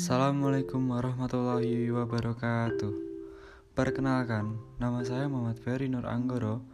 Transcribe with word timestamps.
Assalamualaikum 0.00 0.96
warahmatullahi 0.96 1.92
wabarakatuh. 1.92 2.94
Perkenalkan, 3.76 4.56
nama 4.80 5.04
saya 5.04 5.28
Muhammad 5.28 5.60
Ferry 5.60 5.92
Nur 5.92 6.08
Anggoro 6.08 6.64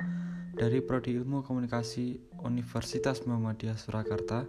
dari 0.54 0.78
Prodi 0.78 1.18
Ilmu 1.18 1.42
Komunikasi 1.42 2.22
Universitas 2.46 3.26
Muhammadiyah 3.26 3.74
Surakarta. 3.82 4.46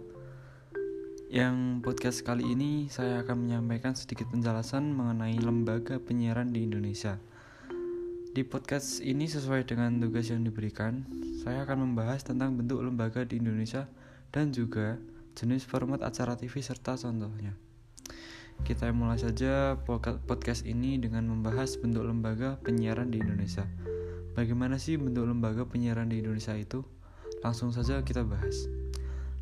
Yang 1.26 1.82
podcast 1.82 2.22
kali 2.22 2.54
ini 2.54 2.86
saya 2.86 3.26
akan 3.26 3.50
menyampaikan 3.50 3.98
sedikit 3.98 4.30
penjelasan 4.30 4.94
mengenai 4.94 5.34
lembaga 5.42 5.98
penyiaran 5.98 6.54
di 6.54 6.62
Indonesia. 6.62 7.18
Di 8.30 8.46
podcast 8.46 9.02
ini 9.02 9.26
sesuai 9.26 9.66
dengan 9.66 9.98
tugas 9.98 10.30
yang 10.30 10.46
diberikan, 10.46 11.02
saya 11.42 11.66
akan 11.66 11.82
membahas 11.82 12.22
tentang 12.22 12.54
bentuk 12.54 12.78
lembaga 12.78 13.26
di 13.26 13.42
Indonesia 13.42 13.90
dan 14.30 14.54
juga 14.54 15.02
jenis 15.34 15.66
format 15.66 15.98
acara 15.98 16.38
TV 16.38 16.62
serta 16.62 16.94
contohnya. 16.94 17.58
Kita 18.64 18.90
mulai 18.90 19.18
saja 19.20 19.78
podcast 20.24 20.66
ini 20.66 20.98
dengan 20.98 21.28
membahas 21.28 21.76
bentuk 21.78 22.06
lembaga 22.06 22.58
penyiaran 22.64 23.12
di 23.12 23.22
Indonesia. 23.22 23.68
Bagaimana 24.38 24.78
sih 24.78 24.98
bentuk 24.98 25.26
lembaga 25.26 25.66
penyiaran 25.66 26.10
di 26.10 26.22
Indonesia 26.22 26.54
itu? 26.54 26.86
Langsung 27.42 27.70
saja 27.70 28.02
kita 28.02 28.22
bahas. 28.26 28.70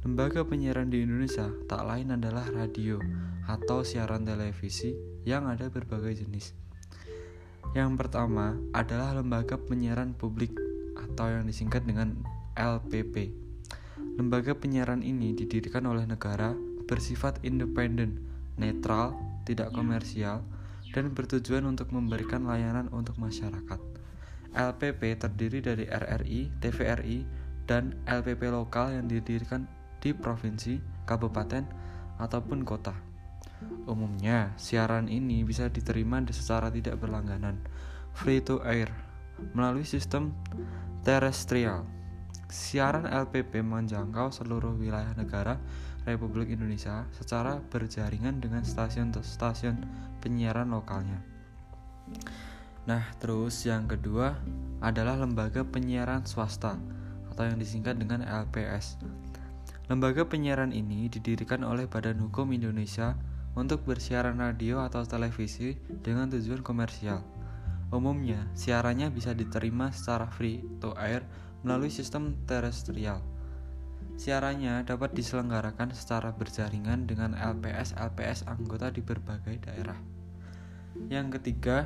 Lembaga 0.05 0.45
penyiaran 0.45 0.93
di 0.93 1.03
Indonesia 1.03 1.49
tak 1.67 1.83
lain 1.89 2.15
adalah 2.15 2.49
radio 2.53 3.01
atau 3.49 3.83
siaran 3.83 4.27
televisi 4.27 4.93
yang 5.25 5.49
ada 5.49 5.67
berbagai 5.73 6.27
jenis. 6.27 6.53
Yang 7.75 7.99
pertama 7.99 8.57
adalah 8.73 9.13
lembaga 9.17 9.61
penyiaran 9.61 10.17
publik 10.17 10.55
atau 10.97 11.29
yang 11.29 11.45
disingkat 11.45 11.85
dengan 11.85 12.25
LPP. 12.57 13.35
Lembaga 14.17 14.57
penyiaran 14.57 15.05
ini 15.05 15.37
didirikan 15.37 15.85
oleh 15.85 16.09
negara 16.09 16.57
bersifat 16.89 17.45
independen 17.45 18.36
netral, 18.57 19.17
tidak 19.45 19.73
komersial, 19.73 20.45
dan 20.93 21.13
bertujuan 21.13 21.69
untuk 21.69 21.93
memberikan 21.93 22.49
layanan 22.49 22.89
untuk 22.93 23.21
masyarakat. 23.21 23.81
LPP 24.57 25.21
terdiri 25.21 25.61
dari 25.61 25.85
RRI, 25.85 26.49
TVRI, 26.65 27.19
dan 27.69 27.93
LPP 28.09 28.49
lokal 28.49 28.97
yang 28.97 29.05
didirikan 29.05 29.69
di 30.01 30.17
provinsi, 30.17 30.81
kabupaten, 31.05 31.69
ataupun 32.17 32.65
kota. 32.65 32.97
Umumnya, 33.85 34.57
siaran 34.57 35.09
ini 35.09 35.45
bisa 35.45 35.69
diterima 35.69 36.21
secara 36.33 36.73
tidak 36.73 37.01
berlangganan, 37.01 37.61
free 38.17 38.41
to 38.41 38.61
air, 38.65 38.89
melalui 39.53 39.85
sistem 39.85 40.33
terestrial. 41.05 41.85
Siaran 42.47 43.11
LPP 43.11 43.61
menjangkau 43.61 44.31
seluruh 44.31 44.73
wilayah 44.79 45.13
negara 45.19 45.59
Republik 46.07 46.55
Indonesia 46.55 47.03
secara 47.11 47.59
berjaringan 47.59 48.39
dengan 48.39 48.63
stasiun-stasiun 48.63 49.83
penyiaran 50.23 50.71
lokalnya. 50.71 51.19
Nah, 52.87 53.03
terus 53.19 53.67
yang 53.67 53.91
kedua 53.91 54.39
adalah 54.79 55.19
lembaga 55.19 55.67
penyiaran 55.67 56.23
swasta 56.23 56.79
atau 57.35 57.43
yang 57.43 57.59
disingkat 57.59 57.99
dengan 57.99 58.23
LPS. 58.23 59.03
Lembaga 59.91 60.23
penyiaran 60.23 60.71
ini 60.71 61.11
didirikan 61.11 61.67
oleh 61.67 61.91
Badan 61.91 62.23
Hukum 62.23 62.55
Indonesia 62.55 63.19
untuk 63.59 63.83
bersiaran 63.83 64.39
radio 64.39 64.87
atau 64.87 65.03
televisi 65.03 65.75
dengan 66.07 66.31
tujuan 66.31 66.63
komersial. 66.63 67.27
Umumnya, 67.91 68.47
siarannya 68.55 69.11
bisa 69.11 69.35
diterima 69.35 69.91
secara 69.91 70.31
free 70.31 70.63
to 70.79 70.95
air 70.99 71.27
melalui 71.67 71.91
sistem 71.91 72.39
terestrial 72.47 73.23
Siarannya 74.17 74.81
dapat 74.89 75.13
diselenggarakan 75.13 75.93
secara 75.93 76.33
berjaringan 76.33 77.05
dengan 77.05 77.37
LPS-LPS 77.37 78.49
anggota 78.49 78.89
di 78.89 79.05
berbagai 79.05 79.61
daerah. 79.69 80.01
Yang 81.13 81.37
ketiga, 81.39 81.85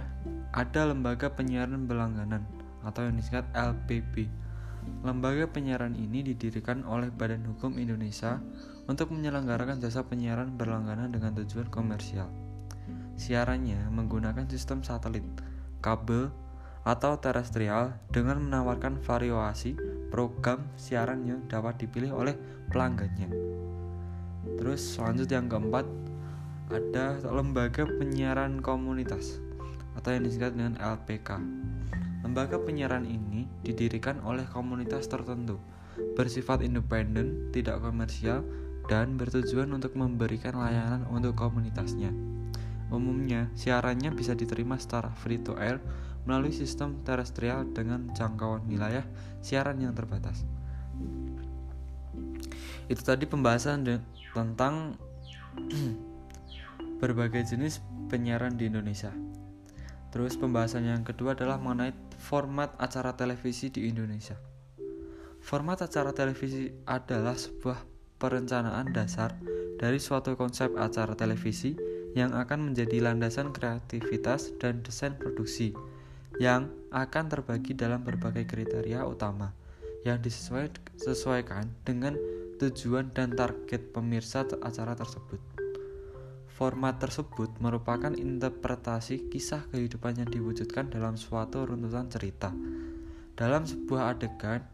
ada 0.55 0.87
lembaga 0.87 1.35
penyiaran 1.35 1.91
berlangganan 1.91 2.47
atau 2.87 3.03
yang 3.03 3.19
disingkat 3.19 3.51
LPB. 3.51 4.31
Lembaga 5.03 5.51
penyiaran 5.51 5.99
ini 5.99 6.23
didirikan 6.23 6.87
oleh 6.87 7.11
Badan 7.11 7.45
Hukum 7.51 7.77
Indonesia 7.77 8.39
untuk 8.87 9.11
menyelenggarakan 9.11 9.83
jasa 9.83 10.07
penyiaran 10.07 10.55
berlangganan 10.55 11.11
dengan 11.11 11.35
tujuan 11.43 11.67
komersial. 11.69 12.31
Siarannya 13.19 13.91
menggunakan 13.93 14.49
sistem 14.49 14.81
satelit, 14.81 15.27
kabel, 15.85 16.33
atau 16.85 17.21
terestrial 17.21 17.93
dengan 18.09 18.41
menawarkan 18.41 19.05
variasi 19.05 19.77
program 20.09 20.65
siaran 20.81 21.29
yang 21.29 21.45
dapat 21.47 21.77
dipilih 21.85 22.17
oleh 22.17 22.35
pelanggannya. 22.73 23.29
Terus 24.57 24.97
lanjut 24.97 25.29
yang 25.29 25.49
keempat 25.49 25.85
ada 26.71 27.19
lembaga 27.29 27.85
penyiaran 27.85 28.63
komunitas 28.63 29.43
atau 29.99 30.15
yang 30.15 30.23
disingkat 30.25 30.55
dengan 30.55 30.79
LPK. 30.79 31.43
Lembaga 32.21 32.61
penyiaran 32.61 33.09
ini 33.09 33.49
didirikan 33.65 34.21
oleh 34.23 34.45
komunitas 34.47 35.09
tertentu, 35.09 35.59
bersifat 36.15 36.63
independen, 36.63 37.51
tidak 37.51 37.81
komersial, 37.81 38.45
dan 38.87 39.17
bertujuan 39.17 39.73
untuk 39.73 39.97
memberikan 39.97 40.57
layanan 40.57 41.09
untuk 41.09 41.35
komunitasnya. 41.37 42.13
Umumnya, 42.91 43.49
siarannya 43.55 44.11
bisa 44.11 44.35
diterima 44.35 44.75
secara 44.75 45.15
free 45.15 45.39
to 45.39 45.55
air 45.57 45.79
melalui 46.29 46.53
sistem 46.53 47.01
terestrial 47.07 47.69
dengan 47.73 48.13
jangkauan 48.13 48.65
wilayah 48.69 49.05
siaran 49.41 49.81
yang 49.81 49.97
terbatas. 49.97 50.45
Itu 52.91 53.01
tadi 53.07 53.25
pembahasan 53.25 53.87
tentang 54.35 54.99
berbagai 57.01 57.55
jenis 57.55 57.81
penyiaran 58.11 58.59
di 58.59 58.69
Indonesia. 58.69 59.15
Terus 60.11 60.35
pembahasan 60.35 60.91
yang 60.91 61.07
kedua 61.07 61.39
adalah 61.39 61.57
mengenai 61.63 61.95
format 62.19 62.75
acara 62.83 63.15
televisi 63.15 63.71
di 63.71 63.87
Indonesia. 63.87 64.35
Format 65.41 65.87
acara 65.87 66.11
televisi 66.13 66.69
adalah 66.85 67.39
sebuah 67.39 67.79
perencanaan 68.21 68.93
dasar 68.93 69.33
dari 69.81 69.97
suatu 69.97 70.37
konsep 70.37 70.77
acara 70.77 71.17
televisi 71.17 71.73
yang 72.13 72.35
akan 72.37 72.71
menjadi 72.71 73.01
landasan 73.01 73.55
kreativitas 73.55 74.53
dan 74.59 74.85
desain 74.85 75.17
produksi 75.17 75.73
yang 76.41 76.73
akan 76.89 77.29
terbagi 77.29 77.77
dalam 77.77 78.01
berbagai 78.01 78.49
kriteria 78.49 79.05
utama 79.05 79.53
yang 80.09 80.17
disesuaikan 80.25 81.69
dengan 81.85 82.17
tujuan 82.57 83.13
dan 83.13 83.37
target 83.37 83.93
pemirsa 83.93 84.49
acara 84.65 84.97
tersebut. 84.97 85.37
Format 86.49 86.97
tersebut 87.01 87.53
merupakan 87.61 88.13
interpretasi 88.13 89.33
kisah 89.33 89.69
kehidupan 89.73 90.21
yang 90.21 90.29
diwujudkan 90.29 90.93
dalam 90.93 91.21
suatu 91.21 91.65
runtutan 91.65 92.09
cerita. 92.13 92.53
Dalam 93.37 93.65
sebuah 93.65 94.17
adegan, 94.17 94.65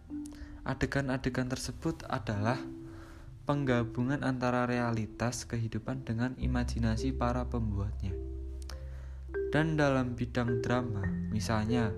adegan-adegan 0.66 1.46
tersebut 1.46 2.02
adalah 2.10 2.58
penggabungan 3.46 4.26
antara 4.26 4.66
realitas 4.66 5.46
kehidupan 5.46 6.02
dengan 6.02 6.34
imajinasi 6.34 7.14
para 7.14 7.46
pembuatnya. 7.46 8.15
Dan 9.56 9.72
dalam 9.72 10.12
bidang 10.12 10.60
drama, 10.60 11.00
misalnya 11.32 11.88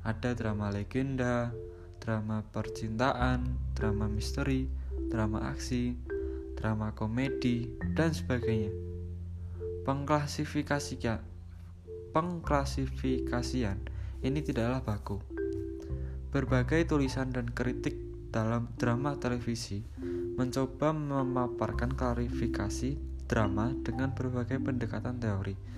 ada 0.00 0.32
drama 0.32 0.72
legenda, 0.72 1.52
drama 2.00 2.40
percintaan, 2.40 3.52
drama 3.76 4.08
misteri, 4.08 4.64
drama 5.12 5.52
aksi, 5.52 5.92
drama 6.56 6.96
komedi, 6.96 7.68
dan 7.92 8.16
sebagainya. 8.16 8.72
Pengklasifikasian, 9.84 11.20
pengklasifikasian 12.16 13.76
ini 14.24 14.40
tidaklah 14.40 14.80
baku. 14.80 15.20
Berbagai 16.32 16.88
tulisan 16.88 17.28
dan 17.28 17.52
kritik 17.52 17.92
dalam 18.32 18.72
drama 18.80 19.20
televisi 19.20 19.84
mencoba 20.40 20.96
memaparkan 20.96 21.92
klarifikasi 21.92 22.96
drama 23.28 23.68
dengan 23.84 24.16
berbagai 24.16 24.56
pendekatan 24.64 25.20
teori. 25.20 25.72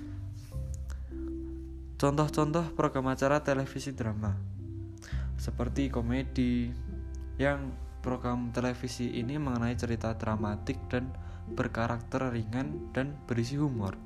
Contoh-contoh 1.94 2.74
program 2.74 3.10
acara 3.14 3.40
televisi 3.40 3.94
drama 3.94 4.34
seperti 5.34 5.90
komedi 5.90 6.70
yang 7.36 7.74
program 7.98 8.54
televisi 8.54 9.18
ini 9.18 9.34
mengenai 9.40 9.74
cerita 9.74 10.14
dramatik 10.14 10.78
dan 10.86 11.10
berkarakter 11.50 12.30
ringan 12.30 12.92
dan 12.94 13.18
berisi 13.26 13.58
humor. 13.58 13.98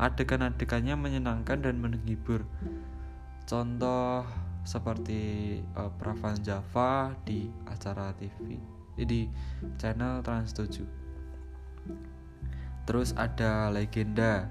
Adegan-adegannya 0.00 0.96
menyenangkan 0.96 1.62
dan 1.62 1.78
menghibur. 1.78 2.42
Contoh 3.46 4.24
seperti 4.62 5.58
uh, 5.74 5.90
Pravan 5.98 6.38
Java 6.40 7.14
di 7.26 7.50
acara 7.66 8.14
TV 8.14 8.58
di 8.94 9.26
channel 9.80 10.20
Trans 10.22 10.52
7 10.54 11.02
terus 12.84 13.14
ada 13.16 13.70
legenda 13.70 14.50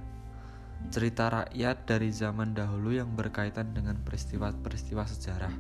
cerita 0.90 1.30
rakyat 1.30 1.86
dari 1.86 2.10
zaman 2.10 2.58
dahulu 2.58 2.96
yang 2.96 3.14
berkaitan 3.14 3.76
dengan 3.76 4.02
peristiwa-peristiwa 4.02 5.06
sejarah. 5.06 5.54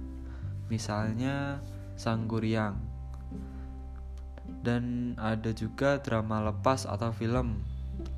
Misalnya 0.71 1.61
Sangguriang. 2.01 2.81
Dan 4.65 5.13
ada 5.21 5.53
juga 5.53 6.01
drama 6.01 6.41
lepas 6.49 6.89
atau 6.89 7.13
film 7.13 7.61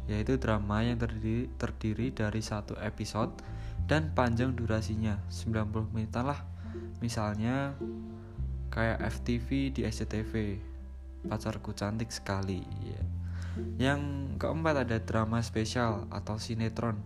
yaitu 0.07 0.39
drama 0.39 0.83
yang 0.83 0.99
terdiri, 0.99 1.51
terdiri 1.59 2.07
dari 2.11 2.39
satu 2.39 2.75
episode 2.79 3.31
dan 3.87 4.11
panjang 4.15 4.55
durasinya 4.55 5.19
90 5.27 5.91
menit 5.91 6.15
lah. 6.15 6.39
Misalnya 7.03 7.75
kayak 8.71 9.03
FTV 9.19 9.75
di 9.75 9.81
SCTV 9.83 10.59
pacarku 11.27 11.75
cantik 11.75 12.11
sekali 12.11 12.63
ya. 12.83 13.03
Yang 13.77 14.33
keempat 14.41 14.87
ada 14.87 14.97
drama 15.01 15.39
spesial 15.45 16.09
atau 16.09 16.41
sinetron 16.41 16.97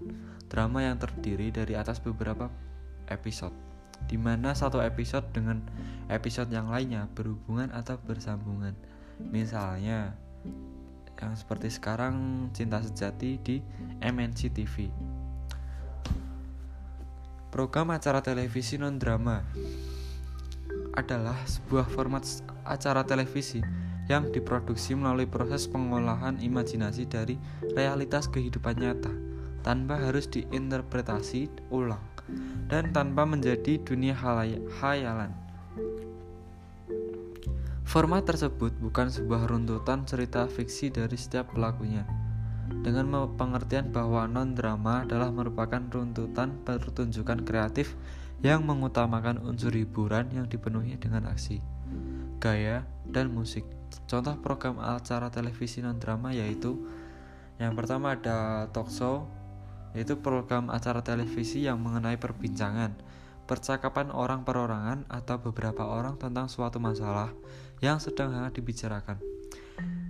drama 0.47 0.83
yang 0.83 0.95
terdiri 0.95 1.51
dari 1.51 1.75
atas 1.75 1.99
beberapa 1.99 2.47
episode 3.11 3.53
di 4.07 4.15
mana 4.15 4.55
satu 4.55 4.79
episode 4.79 5.27
dengan 5.35 5.59
episode 6.07 6.47
yang 6.53 6.71
lainnya 6.71 7.09
berhubungan 7.11 7.73
atau 7.75 7.99
bersambungan 7.99 8.77
misalnya 9.19 10.15
yang 11.17 11.33
seperti 11.33 11.73
sekarang 11.73 12.47
Cinta 12.53 12.77
Sejati 12.77 13.41
di 13.41 13.57
MNC 14.05 14.53
TV. 14.53 14.94
Program 17.49 17.89
acara 17.89 18.21
televisi 18.21 18.77
non 18.77 19.01
drama 19.01 19.41
adalah 20.94 21.38
sebuah 21.49 21.89
format 21.89 22.21
acara 22.61 23.01
televisi 23.01 23.65
yang 24.07 24.31
diproduksi 24.31 24.95
melalui 24.95 25.27
proses 25.27 25.68
pengolahan 25.68 26.39
imajinasi 26.39 27.07
dari 27.07 27.36
realitas 27.75 28.31
kehidupan 28.31 28.80
nyata 28.80 29.12
tanpa 29.68 30.00
harus 30.00 30.31
diinterpretasi 30.31 31.51
ulang 31.75 32.04
dan 32.71 32.92
tanpa 32.95 33.27
menjadi 33.27 33.80
dunia 33.83 34.15
hayalan. 34.80 35.31
Format 37.88 38.27
tersebut 38.27 38.75
bukan 38.83 39.07
sebuah 39.07 39.48
runtutan 39.48 40.04
cerita 40.04 40.44
fiksi 40.51 40.92
dari 40.92 41.15
setiap 41.15 41.56
pelakunya. 41.56 42.04
Dengan 42.83 43.31
pengertian 43.39 43.95
bahwa 43.95 44.27
non-drama 44.27 45.07
adalah 45.07 45.31
merupakan 45.31 45.80
runtutan 45.80 46.59
pertunjukan 46.68 47.48
kreatif 47.48 47.95
yang 48.44 48.68
mengutamakan 48.68 49.39
unsur 49.39 49.71
hiburan 49.71 50.27
yang 50.36 50.51
dipenuhi 50.51 51.00
dengan 51.00 51.31
aksi, 51.31 51.63
gaya, 52.44 52.83
dan 53.07 53.31
musik. 53.31 53.76
Contoh 54.07 54.35
program 54.39 54.79
acara 54.79 55.27
televisi 55.27 55.83
non-drama 55.83 56.31
yaitu 56.31 56.79
yang 57.57 57.73
pertama 57.73 58.13
ada 58.13 58.69
talk 58.69 58.87
show, 58.93 59.25
yaitu 59.97 60.17
program 60.21 60.69
acara 60.69 61.01
televisi 61.01 61.65
yang 61.65 61.81
mengenai 61.81 62.21
perbincangan, 62.21 62.93
percakapan 63.49 64.13
orang 64.13 64.45
perorangan 64.45 65.09
atau 65.09 65.41
beberapa 65.41 65.81
orang 65.81 66.21
tentang 66.21 66.45
suatu 66.47 66.77
masalah 66.77 67.33
yang 67.81 67.97
sedang 67.97 68.29
hangat 68.29 68.61
dibicarakan. 68.61 69.17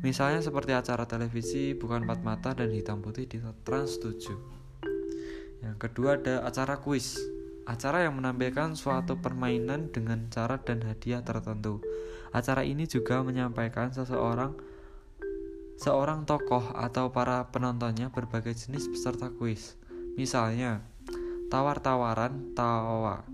Misalnya 0.04 0.44
seperti 0.46 0.78
acara 0.78 1.10
televisi 1.10 1.74
Bukan 1.74 2.06
Empat 2.06 2.22
Mata 2.22 2.52
dan 2.54 2.70
Hitam 2.70 3.02
Putih 3.02 3.26
di 3.26 3.42
Trans 3.66 3.98
7. 4.00 5.66
Yang 5.66 5.78
kedua 5.82 6.22
ada 6.22 6.46
acara 6.46 6.78
kuis. 6.78 7.18
Acara 7.68 8.08
yang 8.08 8.16
menampilkan 8.16 8.80
suatu 8.80 9.20
permainan 9.20 9.92
dengan 9.92 10.32
cara 10.32 10.56
dan 10.56 10.80
hadiah 10.88 11.20
tertentu. 11.20 11.84
Acara 12.32 12.64
ini 12.64 12.88
juga 12.88 13.20
menyampaikan 13.28 13.92
seseorang 13.92 14.56
seorang 15.78 16.24
tokoh 16.24 16.74
atau 16.74 17.12
para 17.12 17.52
penontonnya 17.52 18.08
berbagai 18.08 18.56
jenis 18.56 18.88
peserta 18.88 19.30
kuis. 19.36 19.76
Misalnya, 20.16 20.82
tawar-tawaran 21.52 22.56
tawa 22.58 23.28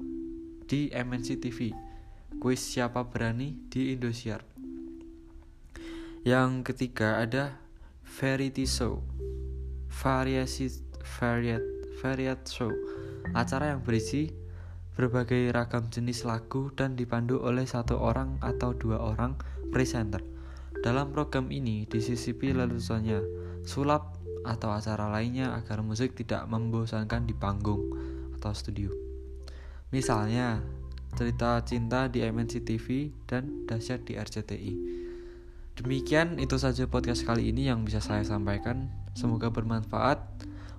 di 0.65 0.89
MNC 0.89 1.39
TV, 1.39 1.71
kuis 2.41 2.59
siapa 2.59 3.05
berani 3.07 3.55
di 3.69 3.95
Indosiar. 3.95 4.43
Yang 6.25 6.73
ketiga 6.73 7.21
ada 7.21 7.61
variety 8.03 8.67
show, 8.67 9.05
variasi 9.87 10.71
variet 11.19 11.63
variet 12.03 12.43
show, 12.47 12.71
acara 13.31 13.71
yang 13.71 13.79
berisi 13.79 14.27
berbagai 14.93 15.49
ragam 15.49 15.89
jenis 15.89 16.27
lagu 16.27 16.69
dan 16.75 16.93
dipandu 16.93 17.41
oleh 17.41 17.65
satu 17.65 17.97
orang 17.97 18.37
atau 18.43 18.75
dua 18.77 19.01
orang 19.01 19.39
presenter. 19.73 20.21
Dalam 20.83 21.15
program 21.15 21.49
ini 21.49 21.87
disisipi 21.87 22.51
leluconnya, 22.51 23.23
sulap 23.63 24.19
atau 24.43 24.75
acara 24.75 25.07
lainnya 25.07 25.55
agar 25.55 25.79
musik 25.79 26.13
tidak 26.19 26.43
membosankan 26.51 27.23
di 27.23 27.33
panggung 27.33 27.87
atau 28.35 28.51
studio. 28.51 28.91
Misalnya, 29.89 30.59
cerita 31.15 31.63
cinta 31.63 32.11
di 32.11 32.25
MNC 32.25 32.67
TV 32.67 33.15
dan 33.25 33.63
dahsyat 33.69 34.03
di 34.03 34.19
RCTI. 34.19 34.73
Demikian 35.73 36.37
itu 36.37 36.59
saja 36.61 36.85
podcast 36.85 37.25
kali 37.25 37.49
ini 37.49 37.65
yang 37.65 37.81
bisa 37.81 37.97
saya 37.97 38.21
sampaikan. 38.21 38.93
Semoga 39.17 39.49
bermanfaat. 39.49 40.21